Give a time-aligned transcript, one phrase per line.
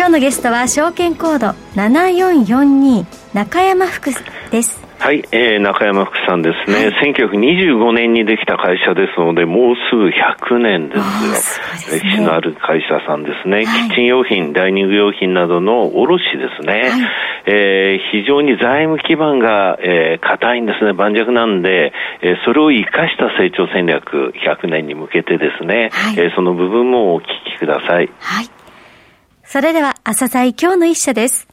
[0.00, 3.04] 今日のゲストは証券コード7442
[3.34, 4.08] 中山福
[4.50, 4.80] です。
[4.98, 11.04] はい、えー、中山福さんですね、はい、1925年にできた会社ですので、もうすぐ100年ですよ。
[11.34, 16.72] すね、歴史のある会社さんですね、はい、キッチン用品、ダイニング用品などの卸ですね。
[16.72, 16.90] はい、
[17.44, 21.92] えー、非常に財務基盤が、えー、硬いんですね、盤石なんで、
[22.22, 28.08] えー、それを生かした成長戦略、100年に向けてですね、はい、えー、その部分もお聞きください。
[28.18, 28.59] はい。
[29.52, 31.48] それでは、朝鮮今日の一社です。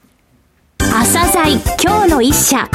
[0.78, 2.70] 朝鮮今日の一社。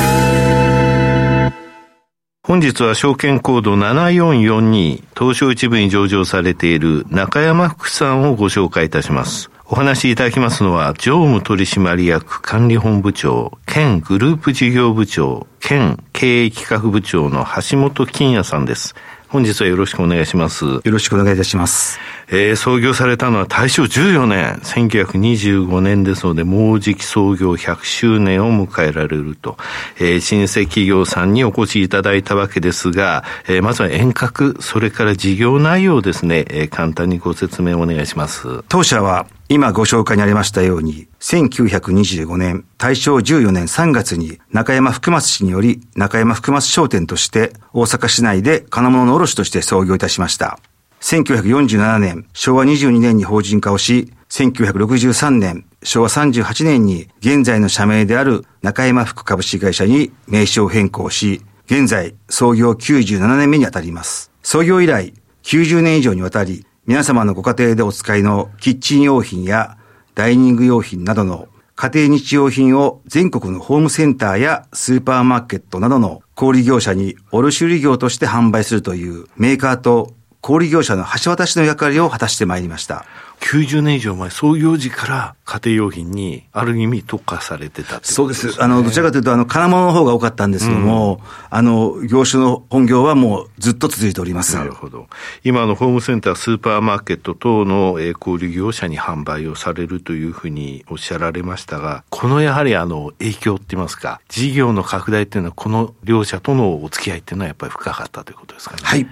[2.42, 9.48] 本日は証券コード7442東証一部に上場されている中山福さんをご紹介いたします。
[9.66, 18.96] お話しいただきますのは、常務取締役管理本部長、兼グループ事業部長、兼経営企画部長の橋本金也さんです。
[19.32, 20.66] 本日はよろしくお願いします。
[20.66, 21.98] よろしくお願いいたします。
[22.28, 29.56] えー、創業されたのは大正14年、1925年ですので、もうじき創業100周年を迎えられると、
[29.98, 38.62] えー、新生企業さんにお越しいただいたわけですが、えー、まずは遠隔、それから事業内容ですね、えー、簡単にご説明をお願いします。
[38.68, 50.58] 当社は、今ご紹介にありましたように、1925年、大正14年3月に中山福松市により中山福松商店として大阪市内で金物の卸として創業いたしました。
[51.02, 64.30] 1947年、昭和22年に法人化をし、1963年、昭和38年に現在の社名である中山福株式会社に名称変更し、現在創業97年目にあたります。
[64.42, 65.12] 創業以来
[65.42, 69.78] 90年以上にわたり、皆様のご家庭でお使いのキッチン用品や
[70.16, 83.06] ダイニング用品などの家庭日用品を全国のホームセンターやスーパーマーケットなどの小売業者に卸売業として販売するというメーカーと小売業者の橋渡しの役割を果たしてまいりました。
[83.42, 88.62] 90年以上前、創業時から家庭用品にある意味特化されてた、ね、そうです。
[88.62, 91.20] あの、どちらかというと、あの、金物の方が多かったんですけども、うん、
[91.50, 94.54] あの、業種の本業はもうずっと続いております。
[94.54, 95.08] なるほど。
[95.42, 108.82] 今のホームセンター、スーパーマーケット等の小売業者に販売をされるというふうにおっしゃられましたが、このやはりあの、影響って言いますか、事業の拡大っていうのは、この両者とのお付き合いっていうのはやっぱり深かったということですかね。
[108.84, 109.06] はい。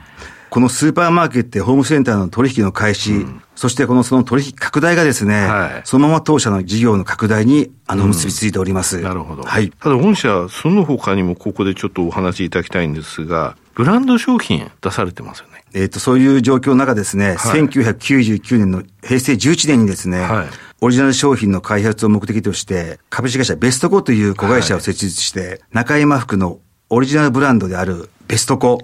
[0.50, 8.98] このスーパーマーケットやホームセンターの取引の開始、うん、そしてこのその取引拡大がですね、はい、そのまま当社の事業の拡大にあの結びついております。
[8.98, 9.44] うん、なるほど。
[9.44, 9.70] はい。
[9.70, 15.62] ただ御社、その他にもここでちょっとお話しいただきたいんですが、ブランド商品出されてますよね。
[15.72, 20.46] えっ、と、そういう状況の中ですね、はい、1999年の平成11年にですね、はい、
[20.80, 28.80] オリジナル商品の開発を目的として、株式会社ベストコという子会社を設立して、中山服のオリジナルブランドであるベストコ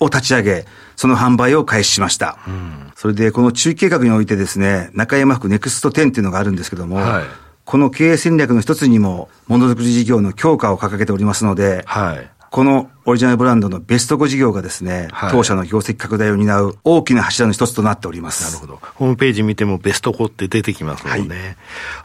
[0.00, 0.64] を立ち上げ、はい、
[0.96, 2.38] その販売を開始しました。
[2.46, 7.24] うん、それで、この中期計画においてですね、中山福ネクスト10っていうのがあるんですけども、はい、
[7.64, 18.44] この経営戦略の一つにも、ものづくり事業の強化を掲げておりますので、はい、このオリジナルブランドのベスト5事業がですね、はい、当社の業績拡大を担う大きな柱の一つとなっております。
[18.46, 18.80] なるほど。
[18.94, 21.36] ホームページ見てもベスト5って出てきますもんね。
[21.36, 21.56] はい、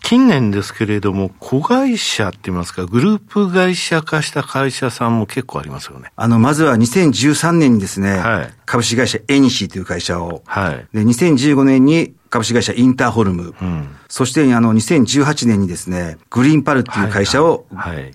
[0.03, 6.11] 近年ですけれども、子会社って言いますか、グループ会社化した会社さんも結構ありますよね。
[6.17, 17.65] あの、まずは2013年にですね、はい、株式会社エニシーという会社を、はい、で2015年に株式会社インターホルム、うん、そしてあの2018年にですね、グリーンパルっていう会社を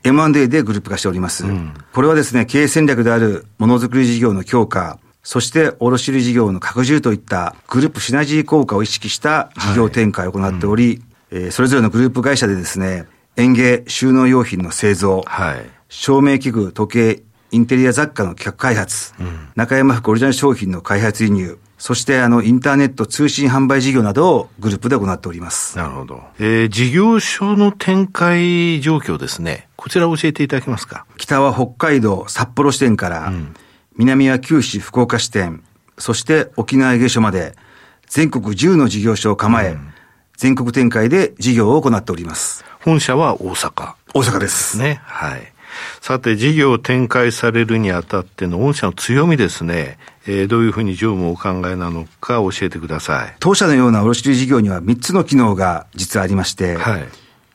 [0.05, 1.45] M&A でグループ化しております。
[1.93, 10.97] これはですね、経営戦略であるものづくり事業の強化、そして卸売事業の拡充といったグループシナジー効果を意識した事業展開を行っており、はい。
[10.97, 13.05] うん、えー、それぞれのグループ会社でですね、
[13.37, 25.77] 園芸収納用品の製造、はい、照明器具、時計、インテリア雑貨の企画開発、うん、中山服オリジナル商品の開発輸入、そしてあのインターネット通信販売事業などをグループで行っております。
[25.77, 26.23] なるほど。
[26.39, 29.69] えー、事業所の展開状況ですね。
[29.77, 31.05] こちら教えていただけますか？
[31.19, 33.55] 北は北海道札幌支店から、うん、
[33.97, 35.63] 南は九州福岡支店、
[35.99, 37.55] そして沖縄営業所まで
[38.07, 39.93] 全国10の事業所を構え、うん、
[40.37, 42.65] 全国展開で事業を行っております。
[42.81, 43.95] 本社は大阪。
[44.15, 44.79] 大阪です。
[44.79, 45.01] ね。
[45.05, 45.53] はい。
[46.01, 49.99] さて、事業を展開されるにあたっての御社の強みですね。
[50.27, 53.37] えー、どういうふうに常務をお考えなのか教えてください。
[53.39, 57.05] 当社のような卸売事業には3つの機能が実はありまして、はい、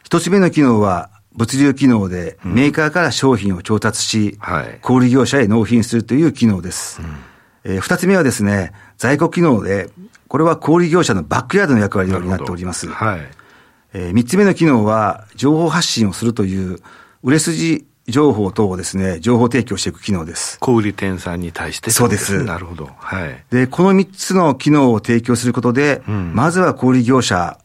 [0.03, 7.01] 一つ目の機能は、物流機能でメーカーから商品を調達し、うんはい、小売業者へ納品するという機能です。
[7.01, 9.89] うん、えー、二つ目はですね、在庫機能で、
[10.27, 12.87] これは小売業者のバックヤードの役割を担っております。
[12.87, 13.21] はい、
[13.93, 16.79] えー、三つ目の機能は、情報発信をするという、
[17.23, 20.57] 売れ筋情報等をですね、情報提供していく機能です。
[20.59, 22.43] 小売店さんに対して、そうです。
[22.43, 22.89] なるほど。
[22.97, 23.43] はい。
[23.51, 27.57] で、この3つの機能を提供することで、うん、まずは小売業者、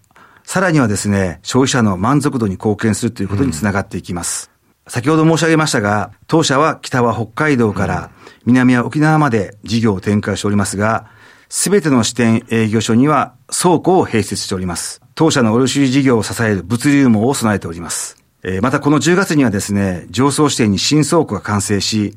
[0.45, 4.51] さらにはですね、消費者の満足度に貢献するということにつながっていきます。
[4.87, 8.11] うん、先ほど申し上げましたが、当社は北は北海道から
[8.45, 11.09] 南は沖縄まで事業を展開しておりますが、
[11.49, 15.01] すべての支店営業所には倉庫を併設しております。
[15.15, 18.16] 当社の卸事業を支える物流網を備えております。
[18.49, 22.17] えまたこの10月にはですね、上層支店に新倉庫が完成し、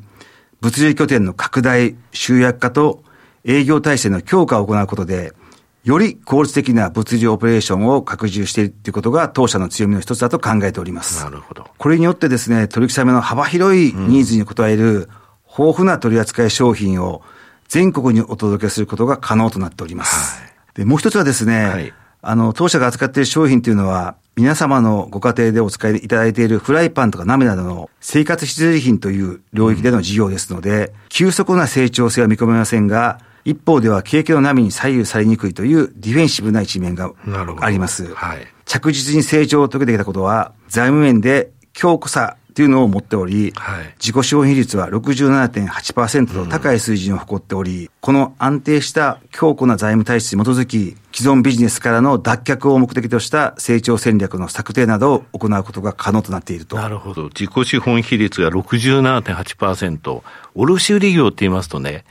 [0.62, 3.04] 物流拠点の拡大、集約化と
[3.44, 5.34] 営業体制の強化を行うことで、
[5.84, 11.24] より効率的な物流オペレーションを拡充しているということが当社の強みの一つだと考えております。
[11.24, 11.66] なるほど。
[11.80, 15.10] これによってですね、取引先の幅広いニーズに応える
[15.48, 17.24] 豊富な取扱い商品を
[17.70, 20.40] 全国にお届けすることが可能となっております。
[20.42, 37.12] はい、で、もう一つはですね、はい、あの、当社が扱っている商品というのは、皆様のご家庭でお使いいただいているフライパンとか鍋などの生活必需品という領域での事業ですので、うん、急速な成長性は見込めませんが、一方では景気の波に左右されにくいというディフェンシブな一面が
[37.60, 38.14] あります。
[38.14, 56.76] はい、着実に成長を遂げてきたことは、財務面で強固さというのを持っており、はい、自己資本比率は67.8%と高い水準を誇っており、うん、この安定した強固な財務体質に基づき、既存ビジネスからの脱却を目的とした成長戦略の策定などを行うことが可能となっていると。
[56.76, 57.26] なるほど。
[57.26, 60.22] 自己資本比率が67.8%。
[60.56, 62.04] 卸売業って言いますとね、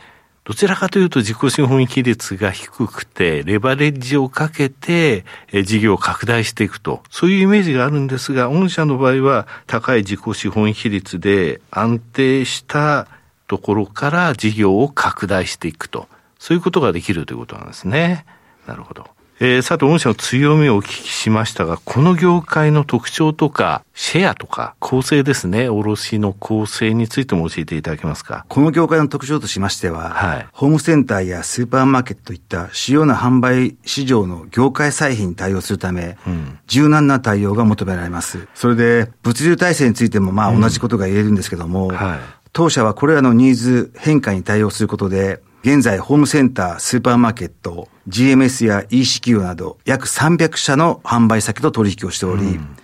[0.48, 7.02] どちらかというと自己資本比率が低くて、レバレッジをかけて、事業を拡大していくと。
[7.10, 13.08] そういうイメージがあるんですが、御社の場合は高い自己資本比率で安定した
[13.46, 16.08] ところから事業を拡大していくと。
[16.38, 18.24] そういうことができるということなんですね。
[18.66, 19.17] なるほど。
[19.40, 28.44] えー、さて、御社の強みをお聞きしましたが、この業界の特徴とか、シェアとか、構成ですね、卸の構成についても教えていただけますか？
[28.48, 38.48] この業界の特徴としましては、はい、ホームセンターやスーパーマーケットといった主要な販売市場の業界再編に対応するため、うん、柔軟な対応が求められます。
[38.56, 42.18] それで、物流体制についても、まあ、同じことが言えるんですけども、うんはい、
[42.52, 52.76] 当社はこれらのニーズ変化に対応することで、現在、ホームセンター、スーパーマーケット、GMS や EC 企業など、約300社の販売先と取引をしており、うん、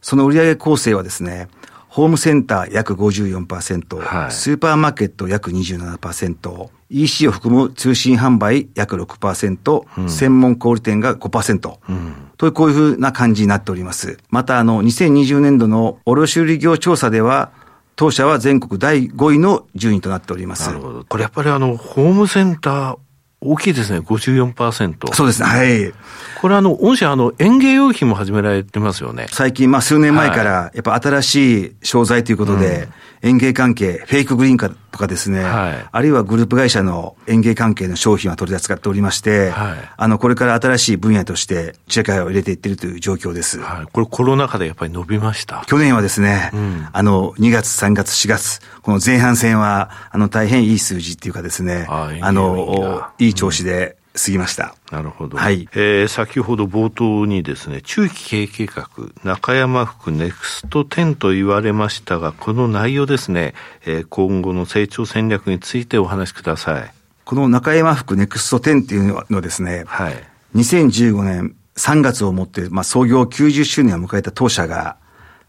[0.00, 1.48] その売上構成はですね、
[1.88, 14.18] ホームセンター約54%、はい、スーパーマーケット約27%、EC を含む通信販売約6%、うん、専門小売店が5%、うん、というこういうふうな感じになっております。
[14.30, 17.50] また、あの、2020年度の卸売業調査では、
[17.96, 20.68] 当社は全国第5位の順位となっております。
[20.68, 21.04] なるほど。
[21.04, 22.98] これやっぱりあの、ホームセンター、
[23.40, 25.12] 大きいですね、54%。
[25.14, 25.92] そうですね、はい。
[26.40, 29.26] これあの、御社あの、園芸用品も始められてますよね。
[29.30, 32.88] 最近、まあ数年前から、やっぱ新しい商材ということで、
[33.22, 43.60] 園芸関係、フェイクグリーン化とかですね、はい、あるいはグループ会社の園芸関係の商品は取り扱っておりまして、はい、あの、これから新しい分野として社会を入れていっているという状況です。
[43.60, 45.62] はい、これコロナ禍でやっぱり伸びました？
[45.66, 54.74] 去年はですね、うん、あの、2月、3月、4月、この前半戦は、あの、大変いい数字っていうかですね、あの、いい調子で、過ぎました。
[54.90, 55.36] なるほど。
[55.36, 55.68] はい。
[55.72, 58.88] えー、先ほど冒頭にですね、中期経営計画、
[59.24, 63.54] 中山福ネクスト10と言われましたが、この内容ですね、
[63.84, 66.92] えー、今後の成長戦略についてお話しください。
[67.24, 70.14] この中山福ネクスト10っていうのはですね、はい。
[70.54, 74.96] 2015年3月をもって、まあ、創業90周年を迎えた当社が、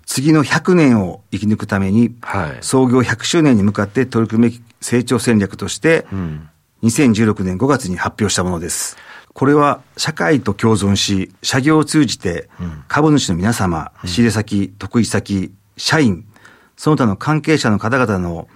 [0.06, 6.50] 次の100年を生き抜くために、はい、創業100周年に向かって取り組む成長戦略として、うん、
[6.88, 8.98] 2016年5月に発表したものです。
[9.34, 12.50] これは社会と共存し、社業を通じて
[12.88, 16.26] 株主の皆様、仕入れ先、得意先、社員、
[16.76, 18.48] その他の関係者の方々の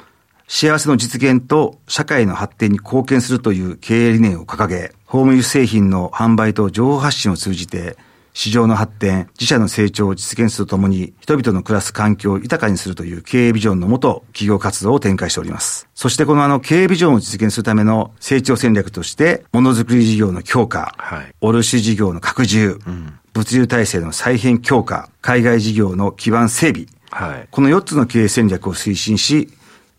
[0.47, 7.95] 幸せの実現と社会の発展に貢献するという経営理念を掲げ、ホームユース製品の販売と情報発信を通じて
[8.33, 15.87] 市場の発展、自社の成長を実現するとともに、人々の暮らす環境を豊かにするという経営ビジョンのもと、企業活動を展開しております。
[15.95, 29.49] そしてこのあの経営ビジョンを実現するための成長戦略として、ものづくり事業の強化、はい、卸事業の拡充、うん、物流体制の再編強化、海外事業の基盤整備、はい、この4つの経営戦略を推進し、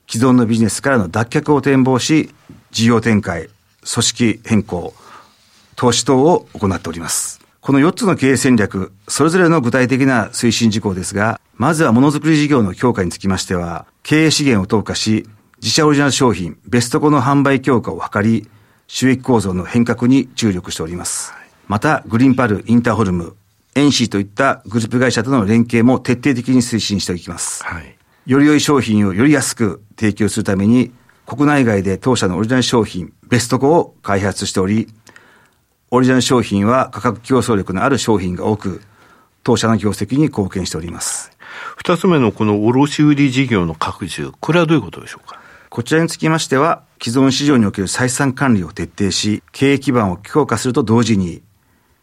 [0.09, 2.35] 既存のビジネスからの脱却を展望し、
[2.71, 3.49] 事業展開、
[3.93, 4.95] 組織変更、
[5.77, 7.42] 投資等を行っております。
[7.63, 15.29] この4つの経営戦略、それぞれの具体的な推進事項ですが、まずはものづくり事業の強化につきましては、経営資源を投下し、
[15.59, 18.49] 自社オリジナル商品、ベストコの販売強化を図り、
[18.89, 21.33] 収益構造の変革に注力しております。
[21.69, 23.37] また、グリーンパル、インターホルム、
[23.77, 27.63] エンシーといったグループ会社との連携も徹底的に推進していきます。
[27.63, 30.91] はい、より良い商品をより安く提供するために、
[31.27, 34.89] 国内外で当社のオリジナル商品、ベストコを開発しており、
[35.95, 38.81] オリジナル商品は価格競争力のある商品が多く、
[39.43, 41.37] 当社の業績に貢献しております。
[41.77, 45.39] 二つ目のこの卸売事業の拡充、これはどういうことでしょうか？
[45.69, 51.43] こちらにつきましては、既存市場における採算管理を徹底し、経営基盤を強化すると同時に、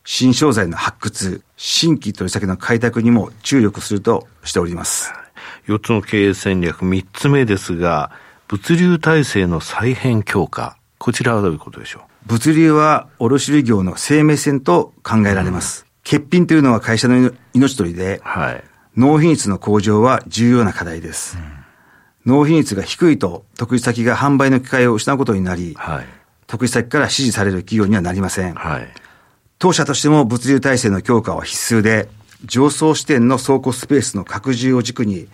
[0.06, 5.12] 新商材の発掘、新規取り先の開拓にも注力するとしております。
[5.66, 8.12] 4つの経営戦略、3つ目ですが、
[8.50, 10.78] 物流体制の再編強化。
[11.00, 15.86] こちらはどういうことでしょう物流は卸売業の生命線と考えられます。
[15.86, 18.64] うん、欠品というのは会社の命取りで、はい、
[18.96, 21.38] 納品率の向上は重要な課題です。
[21.38, 21.60] うん
[22.26, 26.06] 納品率が低いと、得意先が販売の機会を失うことになり、はい、
[26.48, 28.54] 得意先から支持される企業にはなりません。
[28.54, 28.88] はい、
[29.58, 32.10] 当社としても物流体制の強化は必須で、
[32.46, 35.28] 上層支店の倉庫スペースの拡充を軸に、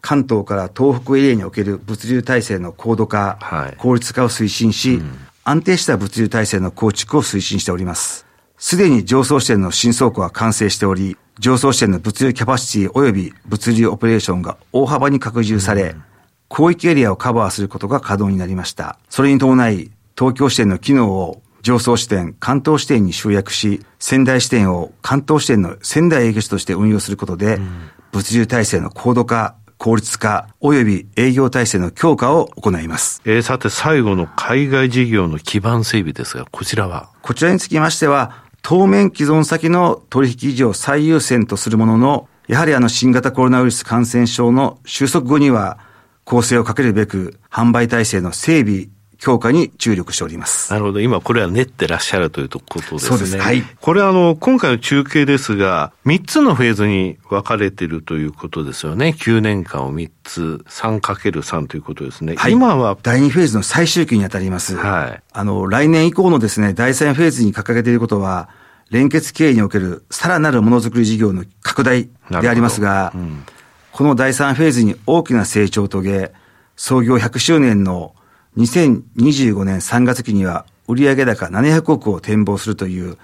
[0.00, 5.18] 関東から東北エリアにおける物流体制の高度化、はい、効率化を推進し、うん、
[5.50, 8.24] 安定した物流体制の構築を推進しております。
[8.56, 16.04] すでに上層支店の新倉庫は完成しており、上層支店の物流キャパシティ及び物流オペレーションが大幅に拡充され、うん
[16.52, 18.98] 広域エリアをカバーすることが可能になりました。
[19.08, 33.22] それに伴い、東京支店の機能を上層支店、関東支店に集約し、仙台支店を関東支店の仙台営業所として運用することで、うん、物流体制の高度化、効率化、及び営業体制の強化を行います。
[33.24, 37.08] えー、さて最後の海外事業の基盤整備ですが、こちらは？
[37.22, 45.78] こちらにつきましては、当面既存先の取引以上最優先とするものの、やはりあの新型コロナウイルス感染症の収束後には、
[46.24, 48.88] 構成をかけるべく、販売体制の整備、
[49.20, 50.72] 強化に注力しております。
[50.72, 51.00] なるほど。
[51.00, 52.98] 今これは練ってらっしゃるということですね。
[53.00, 53.38] そうです。
[53.38, 53.62] はい。
[53.80, 59.14] これあの、今回の中継ですが、3つのフェーズに分かれているということですよね。
[59.18, 62.34] 9年間を3つ、3×3 ということですね。
[62.36, 62.96] はい、今は。
[63.02, 64.74] 第2フェーズの最終期にあたります。
[64.76, 65.22] はい。
[65.32, 68.48] あの、来年以降のですね、第3フェーズに掲げていることは、
[68.90, 73.44] 連結経営におけるさらなるものづくり事業の拡大でありますが、うん
[73.92, 76.32] この第3フェーズに大きな成長を遂げ、
[76.76, 78.14] 創業100周年の
[78.56, 83.16] 2025年3月期には売上高700億を展望するという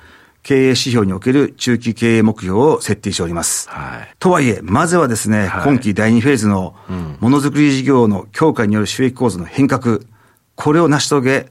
[0.43, 3.69] 経営指標における中期経営目標を設定しております。
[3.69, 6.77] はい、とはいえ、まずはですね、はい、今期第2フェーズの
[7.19, 9.99] ものづくり事業の強化による収益構造の変革、
[10.55, 11.47] これを成し遂げ、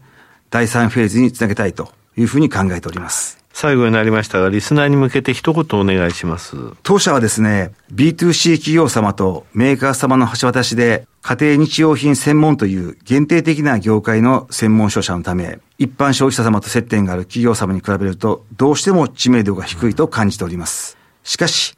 [0.49, 3.44] 第3フェーズにつなげたいというふうに考えております。
[3.57, 6.57] 最後になりましたが、リスナーに向けて一言お願いします。
[6.83, 20.97] 当社はですね、B2C 企業様とメーカー様の橋渡しで、家庭日用品専門という限定的な業界の専門商社のため、一般消費者様と接点がある企業様に比べると、どうしても知名度が低いと感じております。
[21.23, 21.77] しかし、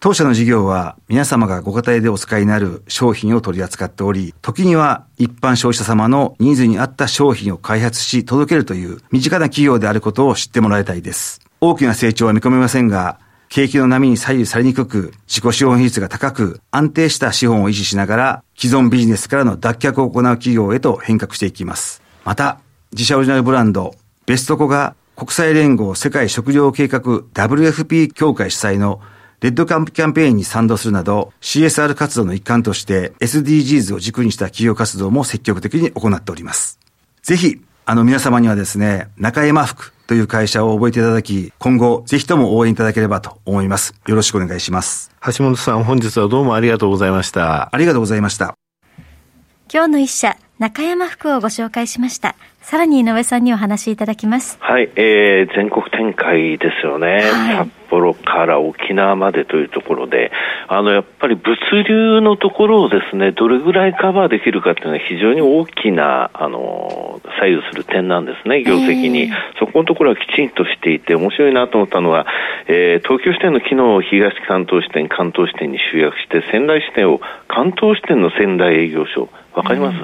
[0.00, 11.40] 当社の事業は皆様がご家庭でお使いになる商品を取り扱っており、時には一般消費者様のニーズに合った商品を開発し届けるという身近な企業であることを知ってもらいたいです。
[11.60, 22.02] 大きな成長は見込めませんが、景気の波に左右されにくく、自己資本比率が高く、安定した資本を維持しながら、既存ビジネスからの脱却を行う企業へと変革していきます。
[22.24, 22.60] また、
[22.92, 29.00] 自社オリジナルブランド、ベストコが国際連合世界食糧計画 WFP 協会主催の
[29.40, 36.80] レッドキャンプキャンペーンに賛同するなど、CSR 活動の一環として SDGs を軸にした企業活動も積極的に行っております。
[37.22, 43.94] ぜひ、あの皆様にはですね、中山福という会社を覚えていただき、今後ぜひとも応援いただければと思います。
[44.08, 45.12] よろしくお願いします。
[45.24, 47.68] 橋本さん、本日はどうもありがとうございました。
[47.72, 48.54] ありがとうございました。
[49.72, 52.34] 今日の一社、中山福をご紹介しました。
[52.62, 54.58] さらに井上さんにお話しいただきます。
[54.60, 57.20] はい、えー、全国展開ですよね。
[57.22, 60.32] はい、札幌から沖縄までというところで、
[60.66, 61.56] あの、やっぱり物
[61.88, 69.22] 流のところをですね、どれぐらいカバーできるかっていうのは非常に大きな、あの、左右する点なんですね、業績に。
[69.22, 72.26] えー、そこのところはきちんとしていて、面白いなと思ったのは、
[72.66, 79.98] えー、東京支店の機能を東関東支店、関東支店に集約して、仙台支店を関東支店の仙台営業所、わかります、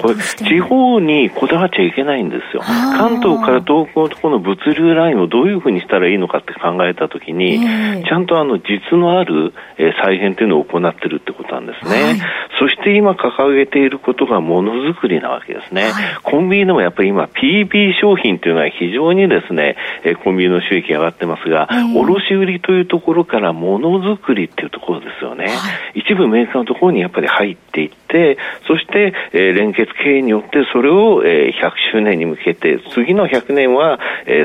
[0.00, 2.62] これ、地方にこだわっちゃいけないんですよ。
[2.62, 7.60] 関東から東京とこの物流ラインをどういうふうにしたらいいのかって考えたときに、
[8.04, 12.02] ちゃんとあの実のある、え再編っていうのを行ってるってことなんですね。
[12.02, 12.18] はい、
[12.58, 15.84] そして今掲げていることがものづくりなわけですね。
[15.84, 15.92] はい、
[16.22, 25.46] コンビニでもやっぱり今 PB 商品っていうのは非常にですね、えコンビニの収益が上がってますが、卸売というところからものづくりっていうところですよね。
[25.46, 25.50] は
[25.94, 31.52] い、一部メーカーのところにやっぱり入っていって、そして、えー、連結経営によってそれを、100
[31.92, 33.98] 周年に向けて、次の100年は、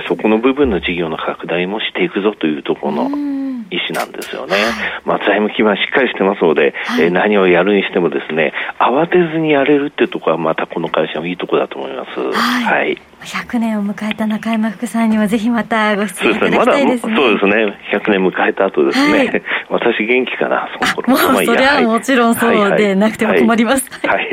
[0.08, 4.56] そこの部分の事業の拡大もしていくぞというところの意思なんですよね。
[5.04, 12.20] まあ、財務基盤しっかりしてますので、はい、えー、何をやるにしてもですね、慌てずにやれるっていうところはまたこの会社のいいところだと思います。
[12.20, 17.16] はい、はい100年を迎えた中山福さんにはぜひまたご出演いただきたいですね。
[17.16, 17.80] そうですね。
[17.94, 19.18] 100年迎えた後ですね。
[19.18, 21.10] はい、 私元気かな、その頃。
[21.10, 23.90] もうそれはもちろんそうでなくても困ります。
[24.06, 24.30] はい。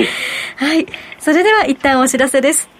[0.56, 0.86] はい。
[1.18, 2.79] それでは一旦お知らせです。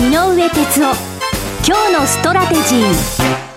[0.00, 0.96] 井上哲夫。
[1.62, 3.49] 今日のストラテジー。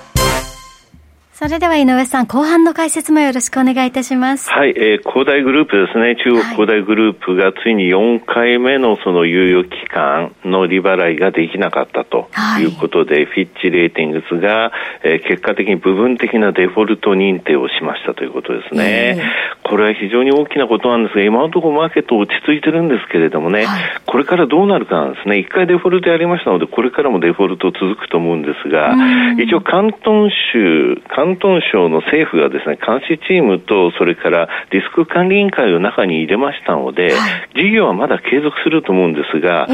[1.33, 4.51] それでは井上さん、後半の解説もよろしくお願いいたします。
[4.51, 6.15] はい、えー、恒大グループですね。
[6.23, 12.29] 中国恒大グループがついに4回目のその猶予期間の利払いができなかったと
[12.61, 14.71] いうことで、はい、フィッチレーティングスが、
[15.03, 19.23] えー、結果的に部分的なデフォルト認定をしましたということですね。
[19.63, 25.39] これは非常に大きなことなんですが、今のところマーケット落ち着いてるんですけれどもね、はい、これからどうなるかなんですね。
[25.39, 28.93] 一回デフォルトやりましたので、これからもデフォルト続くと思うんですが、
[29.41, 37.11] 一応関東州、関広東省の政府がですね、監視チームと、それからリスク管理委員会を中に入れましたので、
[37.55, 39.67] 事業はまだ継続すると思うんですが、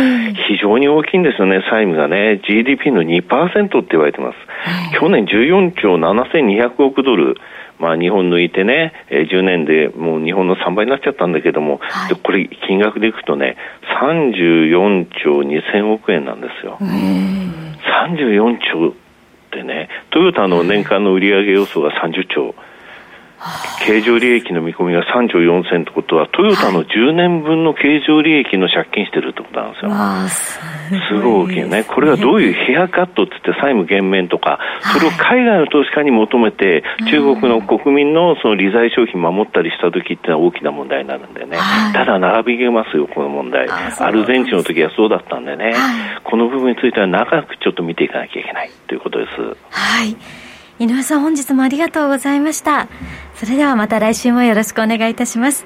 [0.47, 4.37] 非常に大きいんですよね、債務がね、GDP の2%って言われてます。
[4.99, 7.35] 去年14兆7200億ドル、
[7.79, 13.55] まあ、日本抜いてね、えー、10年でもう日本の3倍になっちゃったんだけども、はい、これ、金額でいくとね、
[14.01, 16.77] 34兆2000億円なんですよ。
[16.79, 18.93] 34兆
[19.49, 22.53] ってね、トヨタの年間の売上予想が30兆。
[23.85, 29.91] 経常利益の見込みが3兆4000ってことは、トヨタの10年分の経常利益の借金してるってことなんですよ。
[31.07, 31.83] すごい大きいね。
[31.83, 34.59] これはどういうヘアカットって言って債務減免とか、
[34.93, 41.57] それを海外の投資家に求めて、中国の国民のその利財商品守ったりした時っていうのは大きな問題になるんでね。
[41.93, 43.67] ただ並びげますよ、この問題。
[43.69, 45.73] アルゼンチンの時はそうだったんでね。
[46.25, 49.41] この部分については長くちょっと見ていかなきゃいけないということです。
[49.71, 50.15] はい。
[50.79, 52.87] 井上さん本日もありがとうございました。
[53.35, 55.65] それではまた来週もよろしくお願いいたします。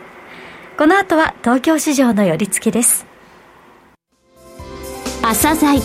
[0.77, 3.05] この後は東京市場の寄り付きです。
[5.21, 5.79] 朝鮮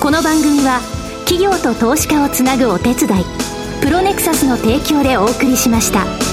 [0.00, 0.80] この番組は
[1.26, 3.24] 企業と投資家をつなぐお手伝い
[3.82, 6.27] プロネクサスの提供でお送りしました。